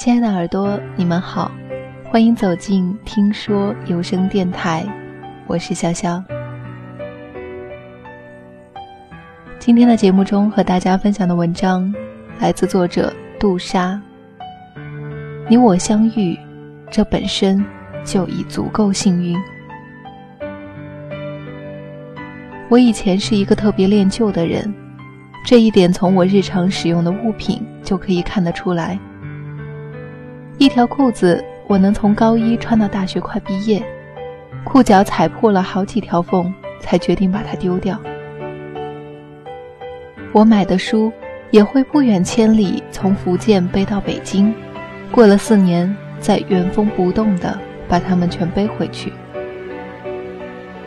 [0.00, 1.52] 亲爱的耳朵，你们好，
[2.06, 4.82] 欢迎走进听说有声电台，
[5.46, 6.24] 我是潇潇。
[9.58, 11.94] 今天的节目中和大家分享的文章
[12.38, 14.00] 来自作者杜莎。
[15.50, 16.34] 你我相遇，
[16.90, 17.62] 这本身
[18.02, 19.38] 就已足够幸运。
[22.70, 24.74] 我以前是一个特别恋旧的人，
[25.44, 28.98] 这一点从我日常使用的物品就可以看得出来。
[30.60, 33.82] 一条裤子，我能从高一穿到大学快毕业，
[34.62, 37.98] 裤脚踩破了好几条缝，才决定把它丢掉。
[40.32, 41.10] 我买的书，
[41.50, 44.54] 也会不远千里从福建背到北京，
[45.10, 47.58] 过了四年，再原封不动的
[47.88, 49.10] 把它们全背回去。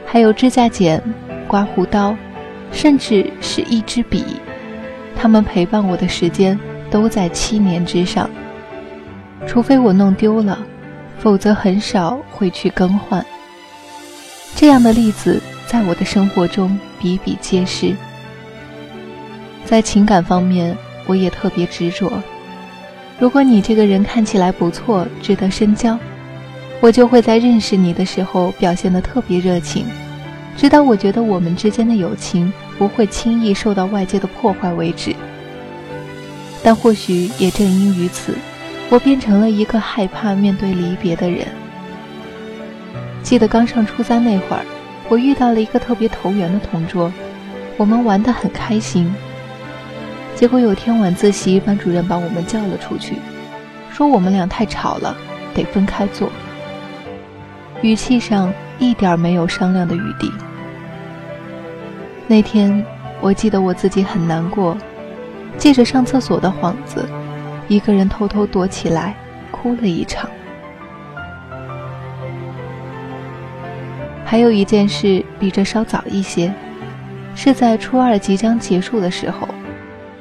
[0.06, 1.02] 还有指甲剪、
[1.48, 2.16] 刮胡刀，
[2.72, 4.24] 甚至是一支笔，
[5.16, 6.60] 它们陪伴我的时间
[6.92, 8.30] 都在七年之上。
[9.48, 10.58] 除非我弄丢了，
[11.20, 13.24] 否则很少会去更换。
[14.56, 17.96] 这样的例子在我的生活中比比皆是。
[19.66, 22.12] 在情感方面，我也特别执着。
[23.20, 25.98] 如果你这个人看起来不错，值得深交，
[26.82, 29.86] 我就会在认识你的时候表现得特别热情，
[30.58, 35.16] 直到我觉得我们之间的友情不会轻易受到外界的破坏为止。
[36.64, 38.34] 但或许也正因于此。
[38.94, 41.48] 我变成了一个害怕面对离别的人。
[43.24, 44.64] 记得刚上初三那会儿，
[45.10, 47.12] 我遇到了一个特别投缘的同桌，
[47.76, 49.12] 我们玩得很开心。
[50.36, 53.16] 结果有天晚自习，班主任把我们叫了出去，
[53.92, 55.18] 说我们俩太吵了，
[55.56, 56.30] 得分开坐。
[57.82, 60.32] 语气上一点没有商量的余地。
[62.28, 62.86] 那天，
[63.22, 64.78] 我记得我自己很难过，
[65.58, 67.04] 借着上厕所的幌子。
[67.68, 69.16] 一个人偷偷躲起来，
[69.52, 70.30] 哭了一场。
[74.26, 76.52] 还有一件事比这稍早一些，
[77.36, 79.48] 是在初二即将结束的时候，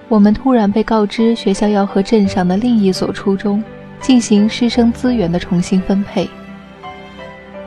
[0.09, 3.63] 我们突然被告知学校要和镇上的另一所初中
[4.01, 6.29] 进行师生资源的重新分配。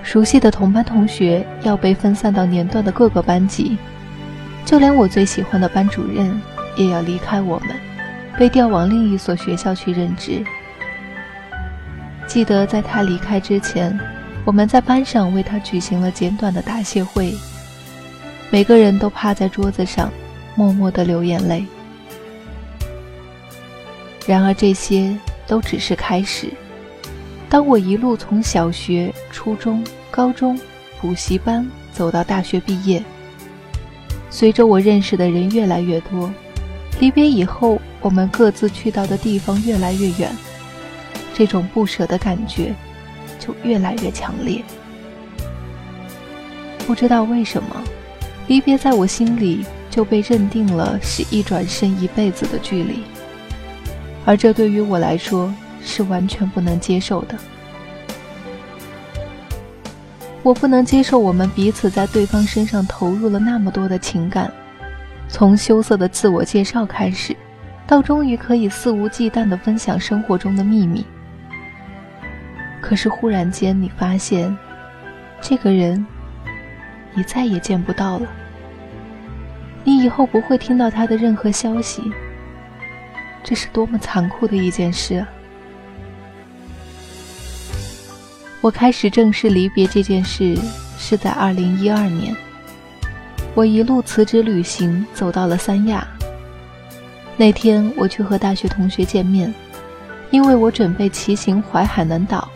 [0.03, 3.75] 熟悉的同班同学要被分散到年段的各个班级，
[4.64, 6.40] 就连我最喜欢的班主任
[6.75, 7.69] 也要离开我们。
[8.38, 10.44] 被调往另一所学校去任职。
[12.28, 13.97] 记得在他离开之前，
[14.44, 17.34] 我们在班上为他举行了简短的答谢会。
[18.50, 20.12] 每个人都趴在桌子上，
[20.56, 21.66] 默默地流眼泪。
[24.28, 25.16] 然而这些
[25.47, 26.50] 都只是开始。
[27.47, 30.59] 当我一路从小学、初中、高中、
[31.00, 33.02] 补习班走到大学毕业，
[34.29, 36.29] 随着我认识的人越来越多，
[37.00, 37.79] 离别以后。
[38.05, 40.29] 我们各自去到的地方越来越远，
[41.33, 42.71] 这种不舍的感觉
[43.39, 44.63] 就越来越强烈。
[46.85, 47.83] 不知道为什么，
[48.45, 53.01] 离别在我心里就被认定了是一转身一辈子的距离，
[54.23, 55.51] 而这对于我来说
[55.83, 57.35] 是完全不能接受的。
[60.43, 64.53] 我不能接受我们彼此在对方身上投入了那么多的情感，
[65.27, 67.35] 从羞涩的自我介绍开始。
[67.88, 71.06] 到终于可以肆无忌惮地分享生活中的秘密，
[72.81, 74.56] 可是忽然间你发现，
[75.40, 76.03] 这个人，
[77.13, 78.28] 你再也见不到了。
[79.84, 82.01] 你以后不会听到他的任何消息。
[83.44, 85.29] 这是多么残酷的一件事啊！
[88.62, 90.57] 我开始正式离别这件事
[90.97, 92.35] 是在二零一二年，
[93.53, 96.07] 我一路辞职旅行，走到了三亚。
[97.38, 99.53] 那天我去和大学同学见面，
[100.31, 102.47] 因为我准备骑行淮海南岛。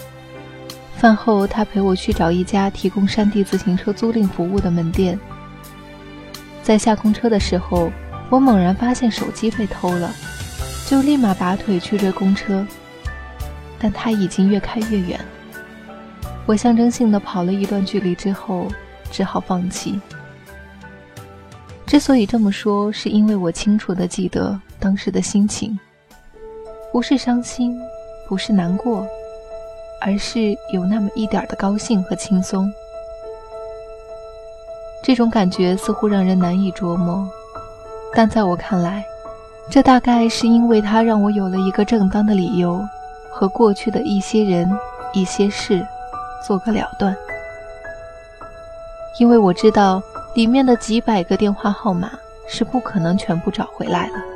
[0.95, 5.19] 饭后，他陪我去找一家提供山地自行车租赁服务的门店。
[6.63, 7.91] 在下公车的时候，
[8.29, 10.13] 我猛然发现手机被偷了，
[10.87, 12.65] 就立马拔腿去追公车，
[13.77, 15.19] 但他已经越开越远。
[16.45, 18.67] 我象征性的跑了一段距离之后，
[19.11, 19.99] 只好放弃。
[21.85, 24.59] 之所以这么说，是因为我清楚的记得。
[24.79, 25.77] 当时的心情，
[26.91, 27.79] 不是伤心，
[28.27, 29.05] 不是难过，
[30.01, 32.71] 而是有那么一点的高兴和轻松。
[35.03, 37.27] 这种感觉似乎让人难以琢磨，
[38.13, 39.03] 但在我看来，
[39.69, 42.81] 这大概是因为它让我有了一个正当的理由，
[43.31, 44.69] 和过去的一些人、
[45.13, 45.85] 一些事
[46.45, 47.15] 做个了断。
[49.19, 50.01] 因为我知道，
[50.35, 52.11] 里面的几百个电话号码
[52.47, 54.28] 是不可能全部找回来了。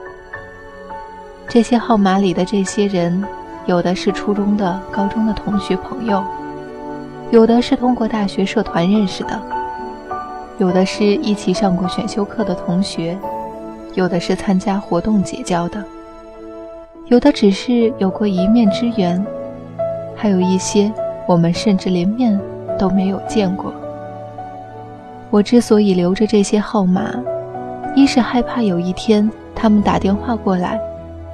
[1.53, 3.23] 这些号码里的这些人，
[3.67, 6.23] 有的是初中的、高中的同学朋友，
[7.29, 9.39] 有的是通过大学社团认识的，
[10.57, 13.15] 有的是一起上过选修课的同学，
[13.93, 15.83] 有的是参加活动结交的，
[17.05, 19.23] 有的只是有过一面之缘，
[20.15, 20.91] 还有一些
[21.27, 22.35] 我们甚至连面
[22.79, 23.71] 都没有见过。
[25.29, 27.13] 我之所以留着这些号码，
[27.95, 30.81] 一是害怕有一天他们打电话过来，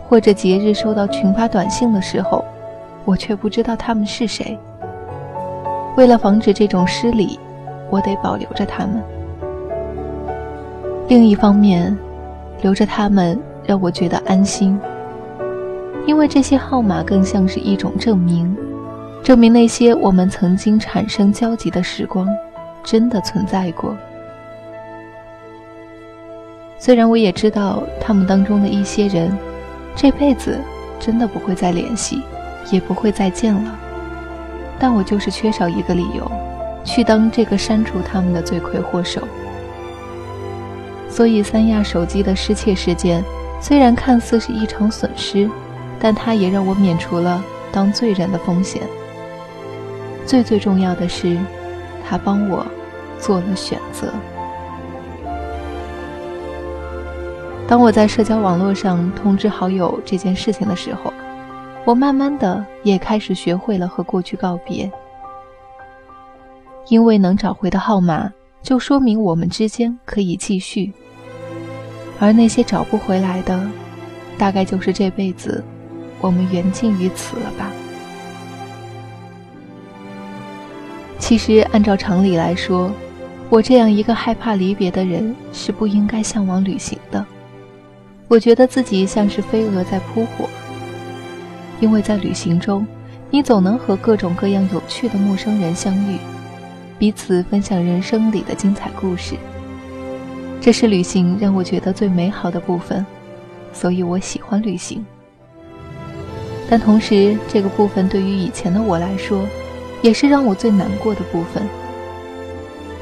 [0.10, 2.44] 或者节日收到群发短信的时候，
[3.06, 4.58] 我却不知道他们是谁。
[5.96, 7.40] 为了防止这种失礼，
[7.92, 9.02] 我得保留着他们。
[11.08, 11.96] 另一方面，
[12.64, 14.80] 留着他们让我觉得安心，
[16.08, 18.58] 因为这些号码更像是一种证明，
[19.24, 22.28] 证明那些我们曾经产生交集的时光。
[22.82, 23.96] 真的存在过。
[26.80, 29.30] 虽然我也知道他们当中的一些人，
[30.02, 30.58] 这辈子
[30.98, 32.22] 真的不会再联系，
[32.72, 33.78] 也不会再见了，
[34.80, 36.32] 但我就是缺少一个理由，
[36.86, 39.28] 去当这个删除他们的罪魁祸首。
[41.10, 43.22] 所以三亚手机的失窃事件，
[43.60, 45.50] 虽然看似是一场损失，
[46.00, 48.82] 但它也让我免除了当罪人的风险。
[50.26, 51.38] 最最重要的是。
[52.12, 52.66] 他帮我
[53.20, 54.12] 做了选择。
[57.70, 61.14] 当我在社交网络上通知好友这件事情的时候，
[61.86, 64.92] 我慢慢的也开始学会了和过去告别。
[66.88, 68.34] 因为能找回的号码，
[68.64, 70.92] 就说明我们之间可以继续；
[72.20, 73.64] 而那些找不回来的，
[74.36, 75.64] 大概就是这辈子
[76.22, 77.72] 我们缘尽于此了吧。
[81.20, 82.92] 其实，按照常理来说，
[83.48, 87.24] 我这样一个害怕离别的人是不应该向往旅行的。
[88.30, 90.48] 我觉得自己像是飞蛾在扑火，
[91.80, 92.86] 因为在旅行中，
[93.32, 96.20] 你总能和各种各样有趣的陌生人相遇，
[97.00, 99.34] 彼此分享人生里的精彩故事。
[100.62, 103.04] 这是旅行让我觉得最美好的部分，
[103.74, 105.04] 所以我喜欢旅行。
[106.70, 109.44] 但同时，这个部分对于以前的我来说，
[110.04, 111.64] 也是让我最难过的部分。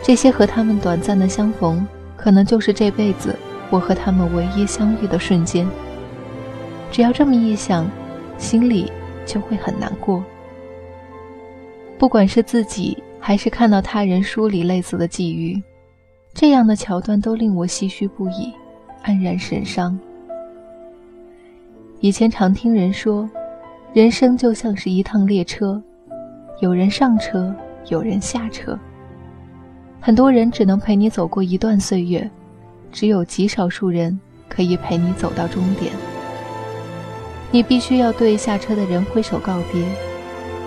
[0.01, 1.85] 这些和他们短暂的相逢，
[2.15, 3.35] 可能就是这辈子
[3.69, 5.67] 我和他们唯一相遇的瞬间。
[6.91, 7.89] 只要这么一想，
[8.37, 8.91] 心里
[9.25, 10.23] 就会很难过。
[11.97, 15.61] 不管是自己，还是看到他人书里类似的际遇，
[16.33, 18.53] 这样的桥段都令我唏嘘不已，
[19.03, 19.97] 黯然神伤。
[21.99, 23.27] 以前常听人说，
[23.93, 25.81] 人生就像是一趟列车。
[26.59, 27.53] 有人上车，
[27.89, 28.77] 有人下车。
[29.99, 32.29] 很多人只能陪你走过一段岁月，
[32.97, 35.93] 只有极少数人可以陪你走到终点。
[37.51, 39.85] 你必须要对下车的人挥手告别，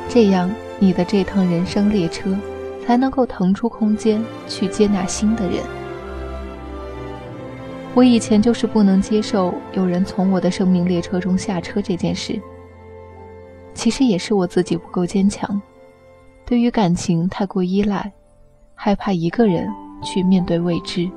[0.09, 0.49] 这样
[0.79, 2.39] 你的这趟人生列车
[2.87, 5.61] 才能够腾出空间去接纳新的人。
[7.95, 12.41] 我以前就是不能接受有人从我的生命列车中下车这件事。
[13.75, 15.61] 其实也是我自己不够坚强。
[16.47, 18.13] 对于感情太过依赖，
[18.77, 19.69] 害怕一个人
[20.05, 21.11] 去面对未知，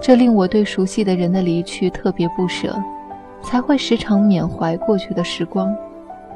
[0.00, 2.80] 这令我对熟悉的人的离去特别不舍，
[3.42, 5.74] 才会时常缅怀过去的时光，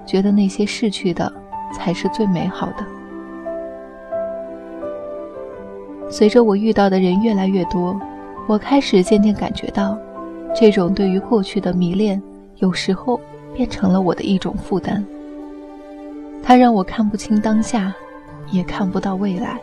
[0.04, 1.32] 觉得那些逝去的
[1.72, 2.84] 才是最美好的。
[6.10, 7.98] 随着我遇到的人越来越多，
[8.46, 9.96] 我开始渐渐感觉到，
[10.54, 12.20] 这种对于过去的迷恋，
[12.56, 13.18] 有时候
[13.54, 15.02] 变成了我的一种负担。
[16.42, 17.94] 它让我看不清当下，
[18.50, 19.58] 也看不到未来。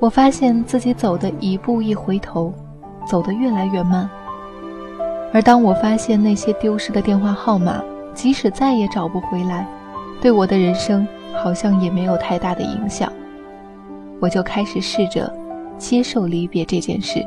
[0.00, 2.52] 我发现自己走的一步一回头，
[3.08, 4.08] 走得越来越慢。
[5.32, 7.82] 而当我发现那些丢失的电话号码，
[8.14, 9.66] 即使再也找不回来，
[10.20, 13.12] 对我的人生好像也没有太大的影响，
[14.20, 15.32] 我就开始试着
[15.78, 17.24] 接受离别这件事。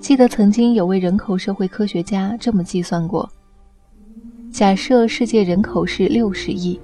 [0.00, 3.28] 记得曾经有位人口社会科学家这么计算过。
[4.52, 6.78] 假设世界人口是六十亿，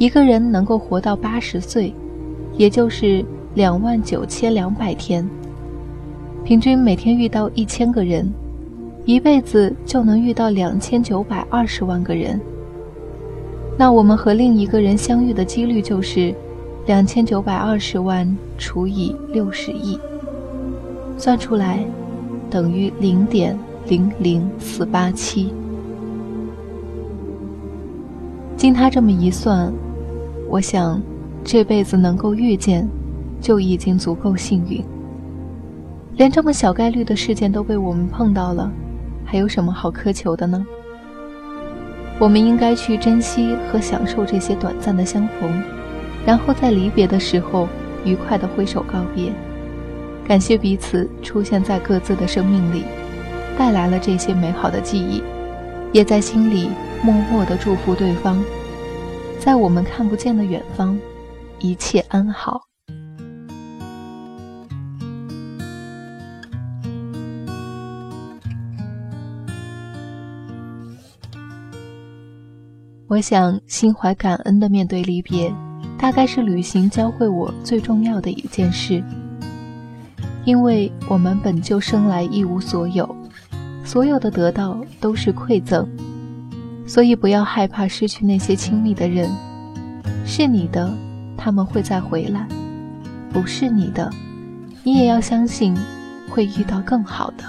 [0.00, 1.92] 一个人能够活到八十岁，
[2.56, 5.28] 也就是两万九千两百天。
[6.42, 8.26] 平均每天遇到一千个人，
[9.04, 12.40] 一辈子就能遇到两千九百二十万个人。
[13.76, 16.34] 那我们和另一个人相遇的几率就是
[16.86, 18.26] 两千九百二十万
[18.56, 20.00] 除以六十亿，
[21.18, 21.84] 算出来
[22.48, 23.54] 等于零点
[23.86, 25.52] 零零四八七。
[28.56, 29.70] 经他这么一算，
[30.50, 31.00] 我想，
[31.44, 32.84] 这辈子能够遇见，
[33.40, 34.84] 就已经足够幸运。
[36.16, 38.68] 连这么小概率的事件都被我们碰到了，
[39.24, 40.66] 还有什么好苛求的呢？
[42.18, 45.62] 我们应该去珍惜和享受这些短暂的相逢，
[46.26, 47.68] 然后在离别的时候
[48.04, 49.32] 愉快地挥手告别，
[50.26, 52.82] 感谢彼此出现在各自的生命里，
[53.56, 55.22] 带来了这些美好的记忆，
[55.92, 56.70] 也在心里
[57.04, 58.42] 默默地祝福对方，
[59.40, 60.98] 在我们看不见的远方，
[61.60, 62.60] 一切安好。
[73.08, 75.50] 我想，心怀感恩的面对离别，
[75.98, 79.02] 大概是旅行教会我最重要的一件事。
[80.44, 83.16] 因为我们本就生来一无所有，
[83.86, 85.88] 所有的得到都是馈赠，
[86.90, 89.30] 所以不要害怕失去那些亲密的人。
[90.26, 90.92] 是你的，
[91.36, 92.40] 他们会再回来；
[93.32, 94.10] 不是你的，
[94.82, 95.72] 你也要相信，
[96.28, 97.44] 会遇到更好的。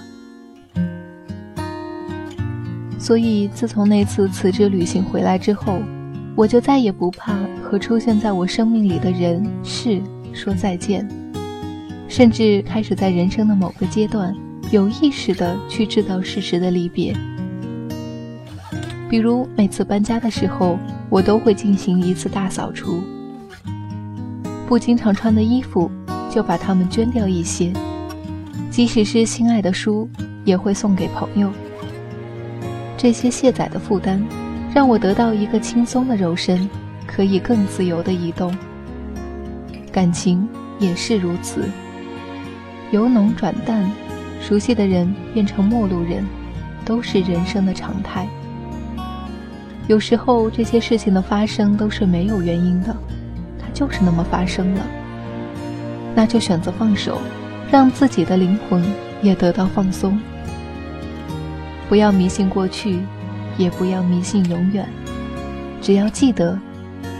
[2.99, 5.79] 所以，自从那次辞职旅行回来之后，
[6.35, 9.99] 我就再也不怕和出现在我生命里的人事
[10.33, 11.07] 说再见，
[12.07, 14.35] 甚至开始在人生的某个阶段
[14.69, 17.11] 有意识的去制造适时的离别。
[19.11, 23.03] 比如每次搬家的时候，我都会进行一次大扫除，
[24.65, 25.91] 不经常穿的衣服
[26.29, 27.73] 就把它们捐掉一些，
[28.69, 30.09] 即使是心爱的书，
[30.45, 31.51] 也会送给朋友。
[32.97, 34.25] 这些卸载的负担，
[34.73, 36.69] 让我得到一个轻松的肉身，
[37.05, 38.55] 可以更自由的移动。
[39.91, 40.47] 感情
[40.79, 41.65] 也是如此，
[42.91, 43.91] 由浓转淡，
[44.39, 46.25] 熟悉的人变成陌路人，
[46.85, 48.25] 都是人生的常态。
[49.87, 52.95] 有时候这些事情的发生都是没有原因的，
[53.59, 54.81] 它就是那么发生了。
[56.15, 57.19] 那就选择放手，
[57.71, 58.83] 让自己的灵魂
[59.21, 60.19] 也得到放松。
[61.89, 62.99] 不要迷信过去，
[63.57, 64.87] 也不要迷信永远。
[65.81, 66.57] 只要记得，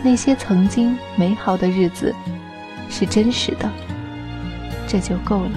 [0.03, 2.13] 那些曾经美好的日子
[2.89, 3.69] 是真实的，
[4.87, 5.51] 这就够了。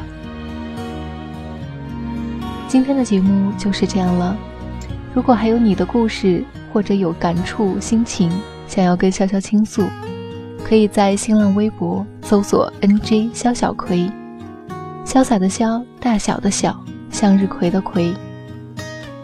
[2.66, 4.36] 今天的节目就是这样了。
[5.14, 6.42] 如果还有你的故事，
[6.74, 8.28] 或者有感触、心情
[8.66, 9.84] 想要跟潇潇倾诉，
[10.64, 14.10] 可以在新浪微博搜索 “nj 肖小葵”，
[15.06, 16.76] 潇洒的潇，大小的小，
[17.12, 18.12] 向日葵的葵。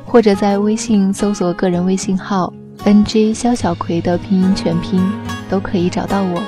[0.06, 2.52] 或者在微信搜索个人微信号
[2.84, 5.02] “nj 肖小葵”的拼音全拼，
[5.48, 6.40] 都可以找到我。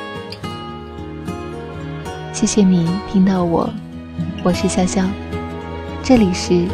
[2.33, 3.69] 谢谢你听到我，
[4.45, 5.05] 我是潇潇，
[6.01, 6.65] 这里是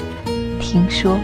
[0.61, 1.19] 听说。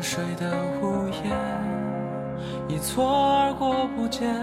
[0.00, 1.32] 水的屋檐，
[2.68, 4.34] 一错而过不见。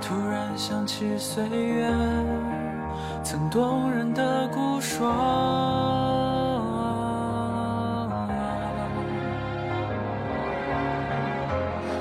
[0.00, 1.90] 突然想起岁月
[3.22, 5.12] 曾动人的古说。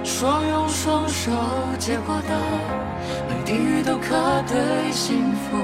[0.03, 1.31] 说用双手
[1.77, 2.39] 接过的
[3.27, 4.15] 每滴雨都可
[4.47, 5.57] 对幸福。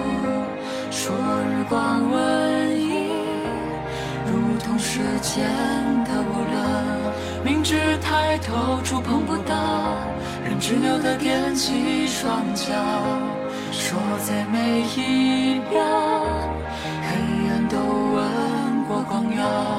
[0.89, 1.15] 说
[1.49, 3.07] 日光温意，
[4.25, 6.00] 如同时间。
[7.71, 9.55] 是抬头触碰不到，
[10.43, 12.65] 仍执拗的踮起双脚。
[13.71, 13.97] 说
[14.27, 15.81] 在每一秒，
[17.01, 17.15] 黑
[17.49, 19.70] 暗都吻过光耀。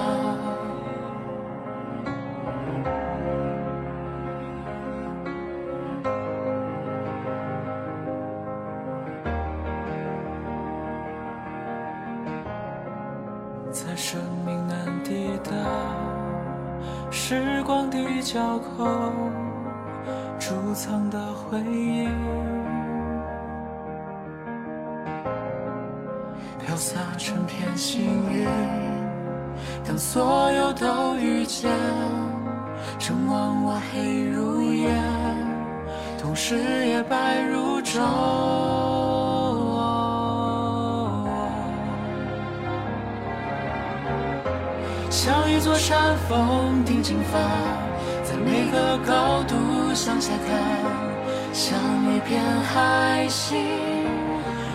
[18.32, 18.86] 交口，
[20.38, 22.08] 贮藏的回忆，
[26.64, 28.00] 飘洒成片星
[28.32, 28.48] 云。
[29.86, 31.70] 当所有都遇见，
[32.98, 34.98] 正望我黑如烟，
[36.18, 38.00] 同时也白如昼。
[45.10, 47.38] 像一座山峰顶金发，
[48.44, 49.54] 每个高度
[49.94, 50.58] 向下看，
[51.52, 51.78] 像
[52.14, 53.58] 一片海星，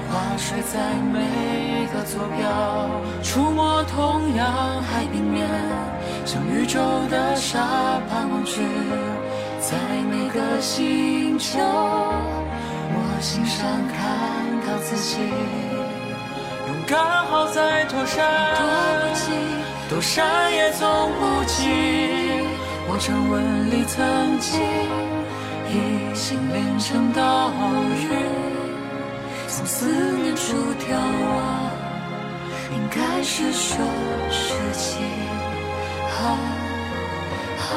[0.09, 0.79] 划水在
[1.11, 2.89] 每个坐标，
[3.21, 5.47] 触摸同样海平面，
[6.25, 8.61] 向宇宙的沙盘望去，
[9.59, 9.77] 在
[10.09, 13.97] 每个星球，我欣赏看
[14.65, 15.19] 到自己。
[16.67, 18.65] 勇敢好在脱山，躲
[19.01, 19.31] 不及，
[19.89, 22.06] 躲山也总不及。
[22.97, 24.59] 我长吻里曾经
[25.69, 27.51] 一心连成岛
[27.93, 28.09] 屿，
[29.47, 29.85] 从思
[30.17, 31.69] 念出眺望，
[32.73, 33.77] 应该是说
[34.31, 34.97] 时机。
[36.09, 36.39] 好，
[37.59, 37.69] 好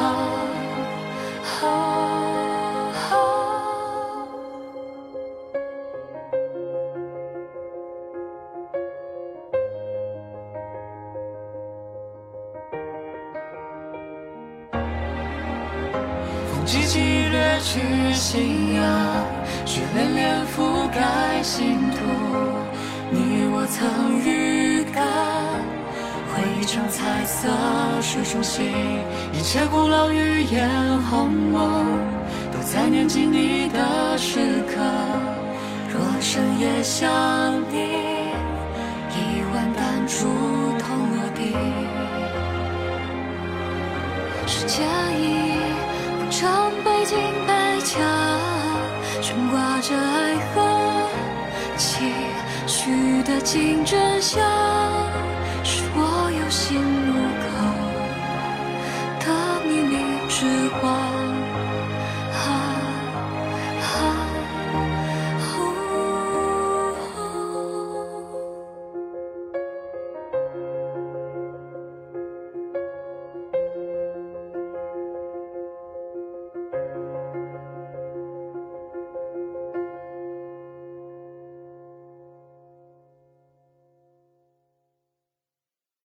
[23.71, 25.07] 曾预感，
[26.27, 27.49] 会一场彩色
[28.03, 28.63] 水中戏，
[29.33, 30.69] 一切古老语言
[31.03, 31.87] 鸿蒙，
[32.53, 34.75] 都在念及你的时刻。
[35.89, 37.09] 若深夜想
[37.71, 37.77] 你，
[39.15, 40.27] 一万弹珠
[40.81, 41.55] 同落地。
[44.49, 44.83] 是假
[53.51, 54.70] 挂着爱和期许的竞争相。